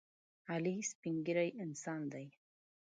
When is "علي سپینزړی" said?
0.51-1.49